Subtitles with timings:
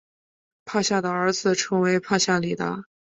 [0.65, 2.85] 帕夏的儿子称为帕夏札达。